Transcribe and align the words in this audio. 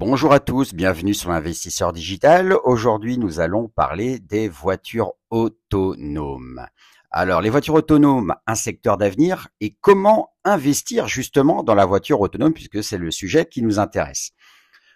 Bonjour 0.00 0.32
à 0.32 0.40
tous, 0.40 0.72
bienvenue 0.72 1.12
sur 1.12 1.28
l'investisseur 1.28 1.92
digital. 1.92 2.56
Aujourd'hui, 2.64 3.18
nous 3.18 3.38
allons 3.38 3.68
parler 3.68 4.18
des 4.18 4.48
voitures 4.48 5.12
autonomes. 5.28 6.66
Alors, 7.10 7.42
les 7.42 7.50
voitures 7.50 7.74
autonomes, 7.74 8.34
un 8.46 8.54
secteur 8.54 8.96
d'avenir 8.96 9.48
et 9.60 9.76
comment 9.82 10.30
investir 10.42 11.06
justement 11.06 11.62
dans 11.62 11.74
la 11.74 11.84
voiture 11.84 12.22
autonome 12.22 12.54
puisque 12.54 12.82
c'est 12.82 12.96
le 12.96 13.10
sujet 13.10 13.44
qui 13.44 13.60
nous 13.60 13.78
intéresse. 13.78 14.30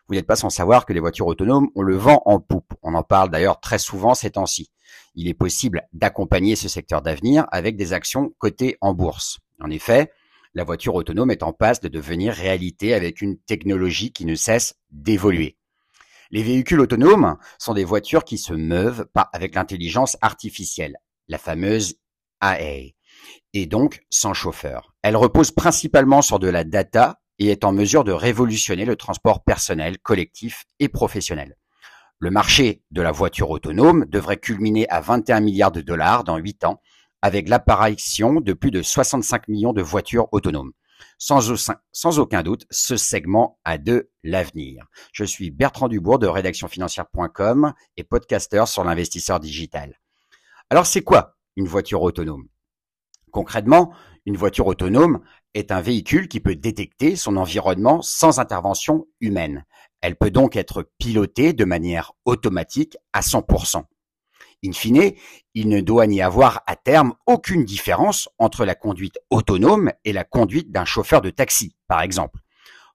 Vous 0.09 0.15
n'êtes 0.15 0.27
pas 0.27 0.37
sans 0.37 0.49
savoir 0.49 0.87
que 0.87 0.95
les 0.95 1.01
voitures 1.01 1.27
autonomes, 1.27 1.69
on 1.75 1.83
le 1.83 1.97
vend 1.97 2.23
en 2.25 2.41
poupe. 2.41 2.73
On 2.83 2.95
en 2.95 3.03
parle 3.03 3.29
d'ailleurs 3.29 3.61
très 3.61 3.79
souvent 3.79 4.15
ces 4.15 4.31
temps-ci. 4.31 4.71
Il 5.15 5.29
est 5.29 5.35
possible 5.35 5.87
d'accompagner 5.93 6.57
ce 6.57 6.71
secteur 6.71 7.03
d'avenir 7.03 7.45
avec 7.53 7.77
des 7.77 7.93
actions 7.93 8.33
cotées 8.39 8.79
en 8.81 8.95
bourse. 8.95 9.41
En 9.61 9.69
effet, 9.69 10.11
la 10.55 10.65
voiture 10.65 10.95
autonome 10.95 11.31
est 11.31 11.43
en 11.43 11.53
passe 11.53 11.81
de 11.81 11.89
devenir 11.89 12.33
réalité 12.33 12.95
avec 12.95 13.21
une 13.21 13.39
technologie 13.39 14.13
qui 14.13 14.25
ne 14.25 14.35
cesse 14.35 14.75
d'évoluer. 14.91 15.57
Les 16.31 16.43
véhicules 16.43 16.81
autonomes 16.81 17.37
sont 17.59 17.75
des 17.75 17.85
voitures 17.85 18.25
qui 18.25 18.39
se 18.39 18.55
meuvent 18.55 19.07
avec 19.33 19.55
l'intelligence 19.55 20.17
artificielle, 20.21 20.97
la 21.29 21.39
fameuse 21.39 21.97
AA, 22.41 22.93
et 23.53 23.67
donc 23.67 24.03
sans 24.11 24.35
chauffeur. 24.35 24.95
Elle 25.03 25.17
repose 25.17 25.51
principalement 25.51 26.23
sur 26.23 26.39
de 26.39 26.49
la 26.49 26.65
data 26.65 27.21
et 27.39 27.49
est 27.49 27.65
en 27.65 27.73
mesure 27.73 28.05
de 28.05 28.13
révolutionner 28.13 28.85
le 28.85 28.97
transport 28.97 29.43
personnel, 29.43 29.99
collectif 29.99 30.65
et 30.79 30.89
professionnel. 30.89 31.57
Le 32.21 32.31
marché 32.31 32.83
de 32.91 33.03
la 33.03 33.13
voiture 33.13 33.51
autonome 33.51 34.07
devrait 34.07 34.39
culminer 34.39 34.89
à 34.89 35.01
21 35.01 35.41
milliards 35.41 35.73
de 35.73 35.81
dollars 35.81 36.25
dans 36.25 36.37
8 36.37 36.65
ans 36.65 36.81
avec 37.25 37.49
l'apparition 37.49 38.43
de 38.43 38.53
plus 38.53 38.71
de 38.71 38.83
65 38.83 39.49
millions 39.49 39.73
de 39.73 39.81
voitures 39.81 40.29
autonomes. 40.33 40.73
Sans, 41.17 42.19
aucun 42.19 42.43
doute, 42.43 42.67
ce 42.71 42.99
segment 42.99 43.59
a 43.65 43.79
de 43.79 44.11
l'avenir. 44.23 44.85
Je 45.11 45.25
suis 45.25 45.51
Bertrand 45.51 45.89
Dubourg 45.89 46.19
de 46.19 46.27
rédactionfinancière.com 46.27 47.73
et 47.97 48.05
podcasteur 48.05 48.69
sur 48.69 48.85
l'investisseur 48.85 49.41
digital. 49.41 49.99
Alors 50.69 50.85
c'est 50.85 51.01
quoi 51.01 51.39
une 51.57 51.67
voiture 51.67 52.03
autonome? 52.03 52.47
Concrètement, 53.31 53.95
une 54.27 54.37
voiture 54.37 54.67
autonome 54.67 55.21
est 55.55 55.73
un 55.73 55.81
véhicule 55.81 56.29
qui 56.29 56.41
peut 56.41 56.57
détecter 56.57 57.17
son 57.17 57.39
environnement 57.39 58.03
sans 58.03 58.39
intervention 58.39 59.07
humaine. 59.21 59.65
Elle 60.03 60.17
peut 60.17 60.31
donc 60.31 60.57
être 60.57 60.91
pilotée 60.99 61.55
de 61.55 61.65
manière 61.65 62.13
automatique 62.27 62.99
à 63.15 63.23
100%. 63.23 63.85
In 64.65 64.73
fine, 64.73 65.13
il 65.55 65.69
ne 65.69 65.81
doit 65.81 66.07
n'y 66.07 66.23
avoir 66.23 66.63
à 66.67 66.75
terme 66.75 67.15
aucune 67.27 67.65
différence 67.65 68.31
entre 68.39 68.65
la 68.65 68.75
conduite 68.75 69.19
autonome 69.29 69.93
et 70.05 70.13
la 70.13 70.25
conduite 70.25 70.73
d'un 70.73 70.87
chauffeur 70.87 71.21
de 71.21 71.31
taxi, 71.31 71.77
par 71.87 72.01
exemple. 72.01 72.41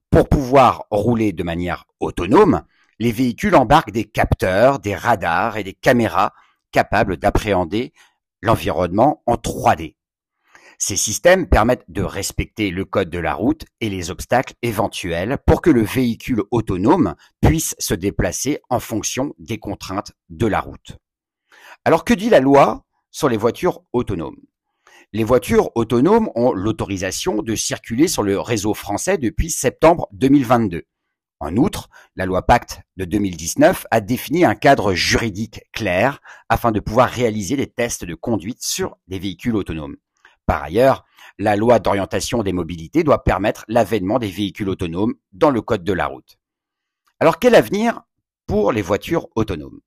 Pour 0.10 0.28
pouvoir 0.28 0.86
rouler 0.90 1.32
de 1.32 1.44
manière 1.44 1.86
autonome, 2.00 2.64
les 2.98 3.12
véhicules 3.12 3.56
embarquent 3.56 3.92
des 3.92 4.06
capteurs, 4.06 4.80
des 4.80 4.96
radars 4.96 5.58
et 5.58 5.64
des 5.64 5.74
caméras 5.74 6.34
capables 6.72 7.18
d'appréhender 7.18 7.94
l'environnement 8.42 9.22
en 9.28 9.36
3D. 9.36 9.96
Ces 10.80 10.96
systèmes 10.96 11.48
permettent 11.48 11.86
de 11.90 12.02
respecter 12.02 12.72
le 12.72 12.86
code 12.86 13.10
de 13.10 13.20
la 13.20 13.34
route 13.34 13.66
et 13.82 13.90
les 13.90 14.10
obstacles 14.10 14.54
éventuels 14.62 15.38
pour 15.46 15.62
que 15.62 15.70
le 15.70 15.84
véhicule 15.84 16.42
autonome 16.52 17.16
puisse 17.42 17.76
se 17.80 17.94
déplacer 17.94 18.60
en 18.70 18.80
fonction 18.80 19.36
des 19.38 19.60
contraintes 19.60 20.14
de 20.30 20.48
la 20.48 20.62
route. 20.62 20.98
Alors 21.86 22.04
que 22.04 22.14
dit 22.14 22.30
la 22.30 22.42
loi 22.42 22.84
sur 23.10 23.30
les 23.30 23.38
voitures 23.38 23.82
autonomes? 23.94 24.40
Les 25.14 25.24
voitures 25.24 25.72
autonomes 25.76 26.30
ont 26.36 26.52
l'autorisation 26.52 27.42
de 27.42 27.56
circuler 27.56 28.08
sur 28.08 28.22
le 28.22 28.40
réseau 28.40 28.74
français 28.74 29.18
depuis 29.18 29.50
septembre 29.50 30.08
2022. 30.12 30.84
En 31.40 31.56
outre, 31.56 31.90
la 32.18 32.26
loi 32.26 32.46
Pacte 32.46 32.82
de 32.98 33.06
2019 33.06 33.88
a 33.92 34.02
défini 34.02 34.44
un 34.44 34.56
cadre 34.56 34.94
juridique 34.94 35.62
clair 35.72 36.20
afin 36.50 36.74
de 36.74 36.82
pouvoir 36.82 37.10
réaliser 37.10 37.56
des 37.56 37.68
tests 37.68 38.04
de 38.04 38.14
conduite 38.14 38.62
sur 38.62 38.98
des 39.08 39.18
véhicules 39.18 39.56
autonomes. 39.56 39.96
Par 40.46 40.62
ailleurs, 40.62 41.06
la 41.38 41.56
loi 41.56 41.80
d'orientation 41.80 42.44
des 42.44 42.52
mobilités 42.52 43.04
doit 43.06 43.24
permettre 43.24 43.64
l'avènement 43.70 44.20
des 44.20 44.28
véhicules 44.28 44.70
autonomes 44.70 45.14
dans 45.32 45.50
le 45.50 45.62
code 45.62 45.86
de 45.86 45.94
la 45.94 46.08
route. 46.08 46.38
Alors 47.22 47.40
quel 47.40 47.56
avenir 47.56 48.02
pour 48.48 48.74
les 48.74 48.82
voitures 48.82 49.30
autonomes? 49.36 49.80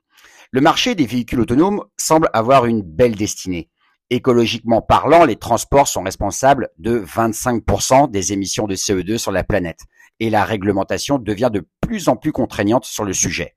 Le 0.53 0.61
marché 0.61 0.95
des 0.95 1.07
véhicules 1.07 1.41
autonomes 1.41 1.83
semble 1.97 2.29
avoir 2.35 2.67
une 2.67 2.83
belle 2.83 3.15
destinée. 3.15 3.71
Écologiquement 4.11 4.83
parlant, 4.83 5.25
les 5.25 5.37
transports 5.37 5.89
sont 5.89 6.03
responsables 6.03 6.69
de 6.77 7.01
25% 7.01 8.11
des 8.11 8.35
émissions 8.35 8.67
de 8.67 8.75
CO2 8.75 9.17
sur 9.17 9.33
la 9.33 9.45
planète 9.45 9.81
et 10.21 10.29
la 10.29 10.45
réglementation 10.45 11.19
devient 11.19 11.49
de 11.51 11.67
plus 11.81 12.09
en 12.09 12.17
plus 12.17 12.33
contraignante 12.33 12.85
sur 12.85 13.05
le 13.05 13.15
sujet. 13.15 13.57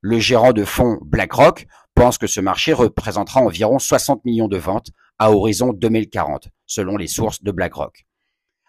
Le 0.00 0.20
gérant 0.20 0.52
de 0.52 0.64
fonds 0.64 0.98
BlackRock 1.02 1.66
pense 1.96 2.16
que 2.16 2.28
ce 2.28 2.40
marché 2.40 2.72
représentera 2.72 3.40
environ 3.40 3.80
60 3.80 4.24
millions 4.24 4.46
de 4.46 4.56
ventes 4.56 4.90
à 5.18 5.32
horizon 5.32 5.72
2040, 5.72 6.48
selon 6.64 6.96
les 6.96 7.08
sources 7.08 7.42
de 7.42 7.50
BlackRock. 7.50 8.06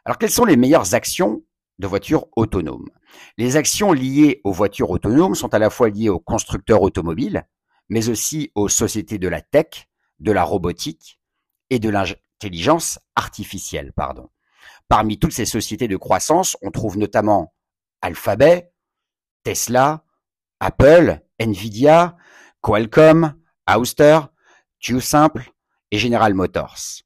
Alors 0.04 0.18
quelles 0.18 0.32
sont 0.32 0.46
les 0.46 0.58
meilleures 0.58 0.96
actions 0.96 1.44
de 1.82 1.88
voitures 1.88 2.28
autonomes. 2.38 2.90
Les 3.38 3.58
actions 3.58 3.92
liées 3.92 4.40
aux 4.46 4.54
voitures 4.54 4.92
autonomes 4.92 5.36
sont 5.36 5.54
à 5.54 5.60
la 5.60 5.70
fois 5.70 5.90
liées 5.90 6.10
aux 6.10 6.20
constructeurs 6.20 6.82
automobiles, 6.82 7.46
mais 7.90 8.08
aussi 8.08 8.52
aux 8.56 8.70
sociétés 8.70 9.18
de 9.18 9.28
la 9.28 9.42
tech, 9.42 9.90
de 10.20 10.32
la 10.32 10.44
robotique 10.44 11.20
et 11.70 11.80
de 11.80 11.90
l'intelligence 11.90 13.00
artificielle. 13.16 13.92
Pardon. 13.94 14.30
Parmi 14.88 15.20
toutes 15.20 15.34
ces 15.34 15.46
sociétés 15.46 15.88
de 15.88 15.98
croissance, 15.98 16.56
on 16.62 16.72
trouve 16.72 16.98
notamment 16.98 17.54
Alphabet, 18.02 18.72
Tesla, 19.44 20.06
Apple, 20.60 21.20
Nvidia, 21.40 22.16
Qualcomm, 22.62 23.34
Auster, 23.68 24.20
TuSimple 24.80 25.52
et 25.90 25.98
General 25.98 26.34
Motors. 26.34 27.04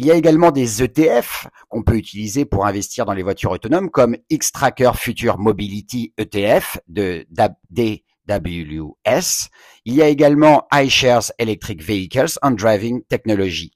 Il 0.00 0.06
y 0.06 0.10
a 0.10 0.14
également 0.14 0.50
des 0.50 0.82
ETF 0.82 1.46
qu'on 1.68 1.82
peut 1.82 1.96
utiliser 1.96 2.46
pour 2.46 2.64
investir 2.64 3.04
dans 3.04 3.12
les 3.12 3.22
voitures 3.22 3.50
autonomes 3.50 3.90
comme 3.90 4.16
X-Tracker 4.30 4.92
Future 4.94 5.36
Mobility 5.36 6.14
ETF 6.16 6.78
de 6.88 7.26
DWS. 7.68 9.50
Il 9.84 9.94
y 9.94 10.00
a 10.00 10.08
également 10.08 10.66
iShares 10.72 11.32
Electric 11.36 11.82
Vehicles 11.82 12.38
and 12.40 12.52
Driving 12.52 13.02
Technology. 13.10 13.72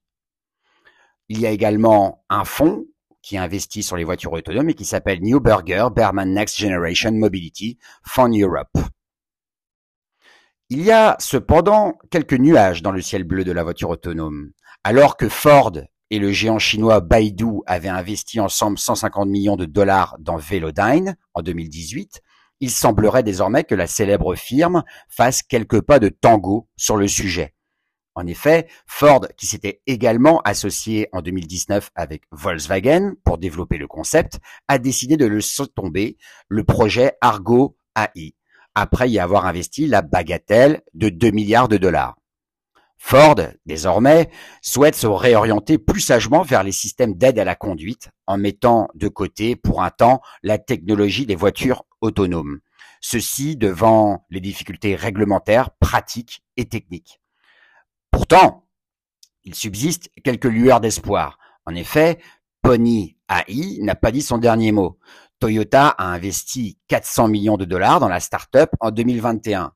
Il 1.29 1.41
y 1.41 1.47
a 1.47 1.51
également 1.51 2.25
un 2.31 2.47
fonds 2.47 2.87
qui 3.21 3.37
investit 3.37 3.83
sur 3.83 3.99
les 3.99 4.05
voitures 4.05 4.33
autonomes 4.33 4.71
et 4.71 4.75
qui 4.75 4.87
s'appelle 4.87 5.21
New 5.21 5.41
Burger 5.41 5.89
Berman 5.95 6.33
Next 6.33 6.59
Generation 6.59 7.13
Mobility 7.13 7.77
Fund 8.03 8.35
Europe. 8.35 8.73
Il 10.71 10.81
y 10.81 10.91
a 10.91 11.17
cependant 11.19 11.99
quelques 12.11 12.33
nuages 12.33 12.81
dans 12.81 12.93
le 12.93 13.03
ciel 13.03 13.25
bleu 13.25 13.45
de 13.45 13.53
la 13.53 13.63
voiture 13.63 13.91
autonome. 13.91 14.53
Alors 14.85 15.19
que 15.19 15.29
Ford 15.29 15.73
et 16.15 16.21
le 16.21 16.31
géant 16.31 16.61
chinois 16.61 17.01
Baidu 17.01 17.61
avaient 17.67 17.89
investi 17.89 18.39
ensemble 18.39 18.79
150 18.79 19.29
millions 19.29 19.57
de 19.57 19.65
dollars 19.65 20.15
dans 20.21 20.37
Velodyne 20.37 21.17
en 21.35 21.43
2018, 21.43 22.23
il 22.61 22.71
semblerait 22.71 23.25
désormais 23.25 23.65
que 23.65 23.75
la 23.75 23.89
célèbre 23.89 24.37
firme 24.37 24.85
fasse 25.09 25.43
quelques 25.43 25.81
pas 25.81 25.99
de 25.99 26.09
tango 26.09 26.69
sur 26.77 26.97
le 26.97 27.09
sujet. 27.09 27.53
En 28.15 28.29
effet, 28.29 28.69
Ford, 28.87 29.27
qui 29.37 29.47
s'était 29.47 29.83
également 29.89 30.41
associé 30.43 31.09
en 31.11 31.21
2019 31.21 31.91
avec 31.97 32.23
Volkswagen 32.31 33.15
pour 33.25 33.39
développer 33.39 33.77
le 33.77 33.89
concept, 33.89 34.39
a 34.69 34.79
décidé 34.79 35.17
de 35.17 35.27
le 35.27 35.41
tomber, 35.75 36.17
le 36.47 36.63
projet 36.63 37.15
Argo 37.23 37.77
AI, 37.97 38.37
après 38.77 39.11
y 39.11 39.19
avoir 39.19 39.47
investi 39.47 39.89
la 39.89 40.03
bagatelle 40.03 40.83
de 40.95 41.09
2 41.09 41.33
milliards 41.33 41.67
de 41.67 41.77
dollars. 41.77 42.15
Ford, 42.97 43.37
désormais, 43.67 44.31
souhaite 44.63 44.95
se 44.95 45.07
réorienter 45.07 45.79
plus 45.79 46.01
sagement 46.01 46.43
vers 46.43 46.63
les 46.63 46.73
systèmes 46.73 47.15
d'aide 47.15 47.39
à 47.39 47.45
la 47.45 47.55
conduite 47.55 48.11
en 48.27 48.39
mettant 48.39 48.89
de 48.95 49.09
côté 49.09 49.57
pour 49.57 49.83
un 49.83 49.91
temps 49.91 50.21
la 50.43 50.59
technologie 50.59 51.27
des 51.27 51.37
voitures 51.37 51.85
autonomes. 52.01 52.61
Ceci 53.01 53.57
devant 53.57 54.25
les 54.31 54.41
difficultés 54.41 54.95
réglementaires, 54.97 55.71
pratiques 55.79 56.43
et 56.57 56.65
techniques. 56.65 57.21
Pourtant, 58.11 58.67
il 59.45 59.55
subsiste 59.55 60.09
quelques 60.23 60.45
lueurs 60.47 60.81
d'espoir. 60.81 61.39
En 61.67 61.75
effet, 61.75 62.19
Pony 62.63 63.19
AI 63.29 63.79
n'a 63.83 63.95
pas 63.95 64.11
dit 64.11 64.23
son 64.23 64.39
dernier 64.39 64.73
mot. 64.73 64.99
Toyota 65.39 65.89
a 65.89 66.07
investi 66.07 66.79
400 66.89 67.29
millions 67.29 67.57
de 67.59 67.67
dollars 67.67 68.01
dans 68.01 68.09
la 68.09 68.21
start-up 68.21 68.71
en 68.81 68.91
2021. 68.91 69.73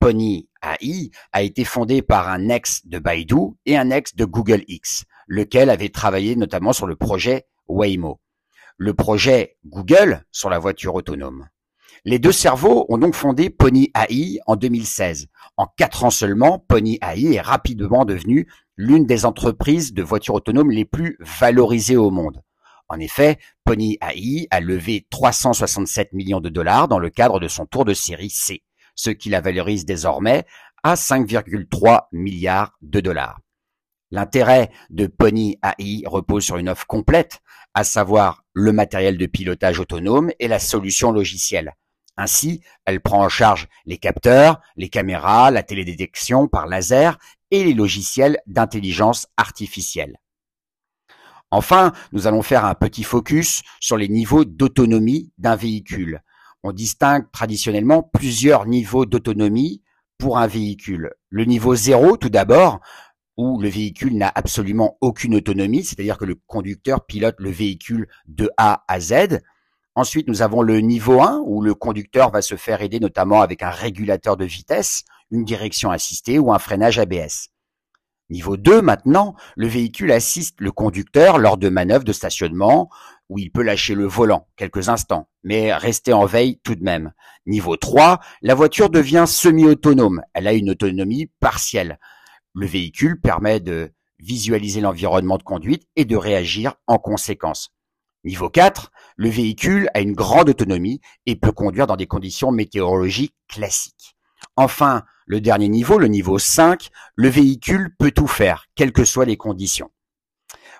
Pony 0.00 0.48
AI 0.62 1.10
a 1.32 1.42
été 1.42 1.64
fondé 1.64 2.02
par 2.02 2.28
un 2.28 2.48
ex 2.48 2.86
de 2.86 2.98
Baidu 2.98 3.56
et 3.66 3.76
un 3.76 3.90
ex 3.90 4.14
de 4.14 4.24
Google 4.24 4.62
X, 4.68 5.04
lequel 5.26 5.70
avait 5.70 5.88
travaillé 5.88 6.36
notamment 6.36 6.72
sur 6.72 6.86
le 6.86 6.96
projet 6.96 7.46
Waymo, 7.68 8.20
le 8.76 8.94
projet 8.94 9.56
Google 9.64 10.24
sur 10.30 10.50
la 10.50 10.58
voiture 10.58 10.94
autonome. 10.94 11.48
Les 12.04 12.18
deux 12.18 12.32
cerveaux 12.32 12.84
ont 12.88 12.98
donc 12.98 13.14
fondé 13.14 13.48
Pony 13.48 13.92
AI 13.94 14.40
en 14.46 14.56
2016. 14.56 15.28
En 15.56 15.66
quatre 15.66 16.04
ans 16.04 16.10
seulement, 16.10 16.58
Pony 16.58 16.98
AI 17.00 17.34
est 17.34 17.40
rapidement 17.40 18.04
devenue 18.04 18.48
l'une 18.76 19.06
des 19.06 19.24
entreprises 19.24 19.94
de 19.94 20.02
voitures 20.02 20.34
autonomes 20.34 20.72
les 20.72 20.84
plus 20.84 21.16
valorisées 21.20 21.96
au 21.96 22.10
monde. 22.10 22.42
En 22.88 22.98
effet, 22.98 23.38
Pony 23.64 23.98
AI 24.02 24.48
a 24.50 24.60
levé 24.60 25.06
367 25.10 26.12
millions 26.12 26.40
de 26.40 26.48
dollars 26.48 26.88
dans 26.88 26.98
le 26.98 27.08
cadre 27.08 27.38
de 27.38 27.48
son 27.48 27.66
tour 27.66 27.84
de 27.84 27.94
série 27.94 28.30
C, 28.30 28.62
ce 28.94 29.10
qui 29.10 29.30
la 29.30 29.40
valorise 29.40 29.84
désormais 29.84 30.44
à 30.82 30.94
5,3 30.94 32.06
milliards 32.12 32.76
de 32.82 33.00
dollars. 33.00 33.40
L'intérêt 34.10 34.70
de 34.90 35.06
Pony 35.06 35.58
AI 35.62 36.02
repose 36.06 36.44
sur 36.44 36.58
une 36.58 36.68
offre 36.68 36.86
complète, 36.86 37.40
à 37.72 37.84
savoir 37.84 38.44
le 38.52 38.72
matériel 38.72 39.16
de 39.16 39.26
pilotage 39.26 39.80
autonome 39.80 40.30
et 40.38 40.48
la 40.48 40.58
solution 40.58 41.12
logicielle. 41.12 41.72
Ainsi, 42.18 42.62
elle 42.84 43.00
prend 43.00 43.24
en 43.24 43.30
charge 43.30 43.68
les 43.86 43.96
capteurs, 43.96 44.60
les 44.76 44.90
caméras, 44.90 45.50
la 45.50 45.62
télédétection 45.62 46.46
par 46.46 46.66
laser 46.66 47.16
et 47.50 47.64
les 47.64 47.72
logiciels 47.72 48.38
d'intelligence 48.46 49.26
artificielle. 49.38 50.18
Enfin, 51.50 51.92
nous 52.12 52.26
allons 52.26 52.42
faire 52.42 52.64
un 52.64 52.74
petit 52.74 53.04
focus 53.04 53.62
sur 53.80 53.96
les 53.96 54.08
niveaux 54.08 54.44
d'autonomie 54.44 55.32
d'un 55.38 55.56
véhicule. 55.56 56.22
On 56.62 56.72
distingue 56.72 57.30
traditionnellement 57.32 58.02
plusieurs 58.02 58.66
niveaux 58.66 59.04
d'autonomie 59.04 59.82
pour 60.16 60.38
un 60.38 60.46
véhicule. 60.46 61.12
Le 61.28 61.44
niveau 61.44 61.74
zéro, 61.74 62.16
tout 62.16 62.28
d'abord, 62.28 62.80
où 63.36 63.60
le 63.60 63.68
véhicule 63.68 64.16
n'a 64.16 64.30
absolument 64.32 64.96
aucune 65.00 65.34
autonomie, 65.34 65.82
c'est-à-dire 65.82 66.18
que 66.18 66.24
le 66.24 66.36
conducteur 66.46 67.04
pilote 67.04 67.34
le 67.38 67.50
véhicule 67.50 68.06
de 68.26 68.50
A 68.56 68.84
à 68.86 69.00
Z. 69.00 69.40
Ensuite, 69.94 70.28
nous 70.28 70.42
avons 70.42 70.62
le 70.62 70.78
niveau 70.80 71.20
1, 71.20 71.42
où 71.44 71.62
le 71.62 71.74
conducteur 71.74 72.30
va 72.30 72.42
se 72.42 72.54
faire 72.54 72.80
aider 72.80 73.00
notamment 73.00 73.40
avec 73.40 73.62
un 73.62 73.70
régulateur 73.70 74.36
de 74.36 74.44
vitesse, 74.44 75.02
une 75.30 75.44
direction 75.44 75.90
assistée 75.90 76.38
ou 76.38 76.52
un 76.52 76.58
freinage 76.58 76.98
ABS. 76.98 77.48
Niveau 78.30 78.56
2, 78.56 78.80
maintenant, 78.80 79.34
le 79.56 79.66
véhicule 79.66 80.12
assiste 80.12 80.60
le 80.60 80.72
conducteur 80.72 81.38
lors 81.38 81.58
de 81.58 81.68
manœuvres 81.68 82.04
de 82.04 82.12
stationnement 82.12 82.88
où 83.32 83.38
il 83.38 83.50
peut 83.50 83.62
lâcher 83.62 83.94
le 83.94 84.06
volant 84.06 84.46
quelques 84.56 84.90
instants, 84.90 85.26
mais 85.42 85.72
rester 85.72 86.12
en 86.12 86.26
veille 86.26 86.60
tout 86.62 86.74
de 86.74 86.84
même. 86.84 87.12
Niveau 87.46 87.76
3, 87.76 88.20
la 88.42 88.54
voiture 88.54 88.90
devient 88.90 89.24
semi-autonome. 89.26 90.20
Elle 90.34 90.46
a 90.46 90.52
une 90.52 90.68
autonomie 90.68 91.30
partielle. 91.40 91.98
Le 92.52 92.66
véhicule 92.66 93.18
permet 93.20 93.58
de 93.58 93.90
visualiser 94.18 94.82
l'environnement 94.82 95.38
de 95.38 95.42
conduite 95.42 95.88
et 95.96 96.04
de 96.04 96.14
réagir 96.14 96.74
en 96.86 96.98
conséquence. 96.98 97.72
Niveau 98.22 98.50
4, 98.50 98.92
le 99.16 99.30
véhicule 99.30 99.88
a 99.94 100.00
une 100.00 100.12
grande 100.12 100.50
autonomie 100.50 101.00
et 101.24 101.34
peut 101.34 101.52
conduire 101.52 101.86
dans 101.86 101.96
des 101.96 102.06
conditions 102.06 102.52
météorologiques 102.52 103.34
classiques. 103.48 104.14
Enfin, 104.56 105.04
le 105.24 105.40
dernier 105.40 105.68
niveau, 105.68 105.98
le 105.98 106.08
niveau 106.08 106.38
5, 106.38 106.90
le 107.16 107.28
véhicule 107.28 107.96
peut 107.98 108.10
tout 108.10 108.26
faire, 108.26 108.66
quelles 108.74 108.92
que 108.92 109.06
soient 109.06 109.24
les 109.24 109.38
conditions. 109.38 109.90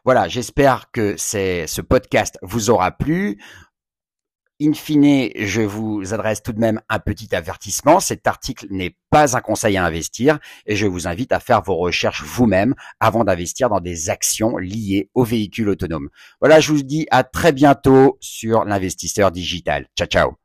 Voilà, 0.04 0.28
j'espère 0.28 0.90
que 0.90 1.16
ce 1.16 1.81
podcast 1.81 2.38
vous 2.43 2.70
aura 2.70 2.90
plu. 2.90 3.38
In 4.60 4.75
fine, 4.75 5.31
je 5.34 5.62
vous 5.62 6.14
adresse 6.14 6.43
tout 6.43 6.52
de 6.52 6.60
même 6.60 6.81
un 6.88 7.00
petit 7.00 7.34
avertissement. 7.34 7.99
Cet 7.99 8.28
article 8.28 8.66
n'est 8.70 8.96
pas 9.10 9.37
un 9.37 9.40
conseil 9.40 9.76
à 9.76 9.84
investir 9.84 10.38
et 10.66 10.76
je 10.76 10.87
vous 10.87 11.08
invite 11.08 11.32
à 11.32 11.40
faire 11.40 11.62
vos 11.62 11.76
recherches 11.76 12.22
vous-même 12.22 12.75
avant 13.00 13.25
d'investir 13.25 13.69
dans 13.69 13.81
des 13.81 14.08
actions 14.08 14.56
liées 14.58 15.10
aux 15.14 15.25
véhicules 15.25 15.69
autonomes. 15.69 16.10
Voilà, 16.40 16.60
je 16.60 16.72
vous 16.72 16.82
dis 16.82 17.06
à 17.10 17.25
très 17.25 17.52
bientôt 17.52 18.19
sur 18.20 18.64
l'investisseur 18.64 19.32
digital. 19.32 19.88
Ciao, 19.96 20.06
ciao. 20.06 20.37